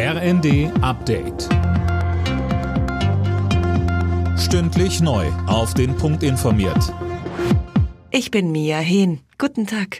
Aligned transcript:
RND 0.00 0.70
Update. 0.80 1.48
Stündlich 4.38 5.00
neu. 5.00 5.26
Auf 5.48 5.74
den 5.74 5.96
Punkt 5.96 6.22
informiert. 6.22 6.94
Ich 8.12 8.30
bin 8.30 8.52
Mia 8.52 8.78
Hehn. 8.78 9.18
Guten 9.38 9.66
Tag. 9.66 9.98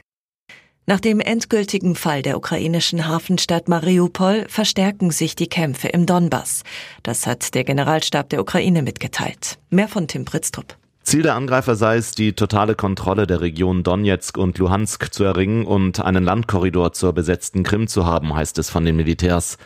Nach 0.86 1.00
dem 1.00 1.18
endgültigen 1.18 1.96
Fall 1.96 2.22
der 2.22 2.36
ukrainischen 2.36 3.08
Hafenstadt 3.08 3.68
Mariupol 3.68 4.46
verstärken 4.48 5.10
sich 5.10 5.34
die 5.34 5.48
Kämpfe 5.48 5.88
im 5.88 6.06
Donbass. 6.06 6.62
Das 7.02 7.26
hat 7.26 7.56
der 7.56 7.64
Generalstab 7.64 8.28
der 8.28 8.40
Ukraine 8.40 8.82
mitgeteilt. 8.82 9.58
Mehr 9.68 9.88
von 9.88 10.06
Tim 10.06 10.24
Pritztrup. 10.24 10.76
Ziel 11.02 11.22
der 11.22 11.34
Angreifer 11.34 11.74
sei 11.74 11.96
es, 11.96 12.12
die 12.12 12.34
totale 12.34 12.76
Kontrolle 12.76 13.26
der 13.26 13.40
Region 13.40 13.82
Donetsk 13.82 14.38
und 14.38 14.58
Luhansk 14.58 15.12
zu 15.12 15.24
erringen 15.24 15.66
und 15.66 15.98
einen 15.98 16.22
Landkorridor 16.22 16.92
zur 16.92 17.14
besetzten 17.14 17.64
Krim 17.64 17.88
zu 17.88 18.06
haben, 18.06 18.36
heißt 18.36 18.58
es 18.58 18.70
von 18.70 18.84
den 18.84 18.94
Militärs. 18.94 19.58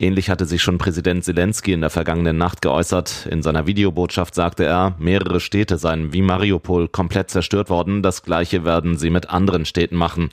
Ähnlich 0.00 0.30
hatte 0.30 0.46
sich 0.46 0.62
schon 0.62 0.78
Präsident 0.78 1.24
Zelensky 1.24 1.74
in 1.74 1.82
der 1.82 1.90
vergangenen 1.90 2.38
Nacht 2.38 2.62
geäußert. 2.62 3.26
In 3.30 3.42
seiner 3.42 3.66
Videobotschaft 3.66 4.34
sagte 4.34 4.64
er, 4.64 4.96
mehrere 4.98 5.40
Städte 5.40 5.76
seien 5.76 6.14
wie 6.14 6.22
Mariupol 6.22 6.88
komplett 6.88 7.28
zerstört 7.28 7.68
worden, 7.68 8.02
das 8.02 8.22
gleiche 8.22 8.64
werden 8.64 8.96
sie 8.96 9.10
mit 9.10 9.28
anderen 9.28 9.66
Städten 9.66 9.96
machen. 9.96 10.30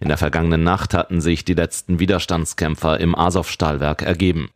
In 0.00 0.08
der 0.08 0.18
vergangenen 0.18 0.64
Nacht 0.64 0.92
hatten 0.92 1.22
sich 1.22 1.46
die 1.46 1.54
letzten 1.54 1.98
Widerstandskämpfer 1.98 3.00
im 3.00 3.14
Azov-Stahlwerk 3.14 4.02
ergeben. 4.02 4.50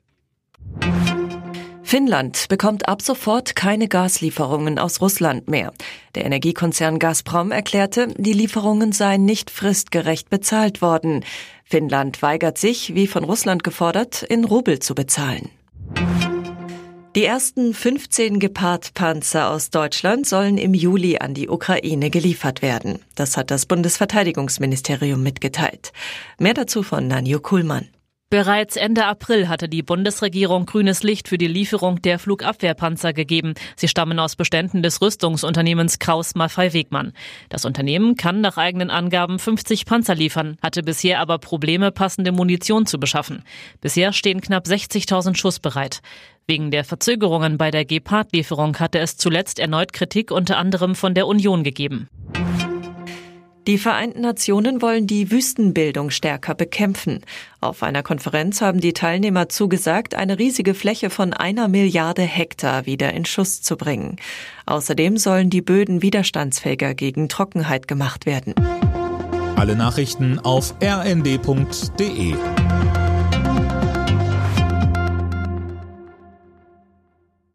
Finnland 1.90 2.46
bekommt 2.46 2.88
ab 2.88 3.02
sofort 3.02 3.56
keine 3.56 3.88
Gaslieferungen 3.88 4.78
aus 4.78 5.00
Russland 5.00 5.48
mehr. 5.48 5.72
Der 6.14 6.24
Energiekonzern 6.24 7.00
Gazprom 7.00 7.50
erklärte, 7.50 8.14
die 8.16 8.32
Lieferungen 8.32 8.92
seien 8.92 9.24
nicht 9.24 9.50
fristgerecht 9.50 10.30
bezahlt 10.30 10.82
worden. 10.82 11.24
Finnland 11.64 12.22
weigert 12.22 12.58
sich, 12.58 12.95
wie 12.95 13.08
von 13.08 13.24
Russland 13.24 13.64
gefordert, 13.64 14.22
in 14.22 14.45
Rubel 14.45 14.78
zu 14.78 14.95
bezahlen. 14.95 15.48
Die 17.16 17.24
ersten 17.24 17.74
15 17.74 18.38
Gepard-Panzer 18.38 19.50
aus 19.50 19.70
Deutschland 19.70 20.28
sollen 20.28 20.59
im 20.59 20.74
Juli 20.74 21.18
an 21.18 21.34
die 21.34 21.48
Ukraine 21.48 22.09
geliefert 22.10 22.62
werden. 22.62 23.00
Das 23.16 23.37
hat 23.37 23.50
das 23.50 23.66
Bundesverteidigungsministerium 23.66 25.20
mitgeteilt. 25.20 25.93
Mehr 26.38 26.54
dazu 26.54 26.84
von 26.84 27.09
Nanjo 27.09 27.40
Kuhlmann. 27.40 27.88
Bereits 28.30 28.76
Ende 28.76 29.06
April 29.06 29.48
hatte 29.48 29.68
die 29.68 29.82
Bundesregierung 29.82 30.64
grünes 30.64 31.02
Licht 31.02 31.26
für 31.26 31.36
die 31.36 31.48
Lieferung 31.48 32.00
der 32.00 32.20
Flugabwehrpanzer 32.20 33.12
gegeben. 33.12 33.54
Sie 33.74 33.88
stammen 33.88 34.20
aus 34.20 34.37
Beständen 34.37 34.84
des 34.84 35.02
Rüstungsunternehmens 35.02 35.98
Kraus 35.98 36.37
Maffei 36.37 36.72
Wegmann. 36.72 37.12
Das 37.48 37.64
Unternehmen 37.64 38.14
kann 38.14 38.40
nach 38.40 38.56
eigenen 38.56 38.88
Angaben 38.88 39.40
50 39.40 39.84
Panzer 39.84 40.14
liefern, 40.14 40.59
hatte 40.62 40.84
bisher 40.84 41.18
aber 41.18 41.38
Probleme, 41.38 41.90
passende 41.90 42.30
Munition 42.30 42.87
zu 42.87 43.00
beschaffen. 43.00 43.42
Bisher 43.80 44.12
stehen 44.12 44.40
knapp 44.40 44.65
60.000 44.65 45.34
Schuss 45.34 45.59
bereit. 45.59 46.00
Wegen 46.46 46.70
der 46.70 46.84
Verzögerungen 46.84 47.59
bei 47.59 47.72
der 47.72 47.84
Gepard-Lieferung 47.84 48.78
hatte 48.78 49.00
es 49.00 49.16
zuletzt 49.16 49.59
erneut 49.59 49.92
Kritik 49.92 50.30
unter 50.30 50.56
anderem 50.56 50.94
von 50.94 51.15
der 51.15 51.26
Union 51.26 51.65
gegeben. 51.65 52.09
Die 53.71 53.79
Vereinten 53.79 54.23
Nationen 54.23 54.82
wollen 54.82 55.07
die 55.07 55.30
Wüstenbildung 55.30 56.10
stärker 56.10 56.57
bekämpfen. 56.57 57.21
Auf 57.60 57.85
einer 57.85 58.02
Konferenz 58.02 58.60
haben 58.62 58.80
die 58.80 58.95
Teilnehmer 58.95 59.49
zugesagt, 59.49 60.16
eine 60.16 60.40
riesige 60.40 60.74
Fläche 60.74 61.09
von 61.09 61.32
einer 61.32 61.68
Milliarde 61.68 62.23
Hektar 62.23 62.87
wieder 62.87 63.12
in 63.12 63.27
Schuss 63.27 63.62
zu 63.62 63.77
bringen. 63.77 64.16
Außerdem 64.66 65.19
sollen 65.19 65.50
die 65.50 65.62
Böden 65.62 66.03
widerstandsfähiger 66.03 66.94
gegen 66.94 67.28
Trockenheit 67.28 67.87
gemacht 67.87 68.27
werden. 68.27 68.56
Alle 69.54 69.77
Nachrichten 69.77 70.41
auf 70.41 70.75
rnd.de 70.82 72.34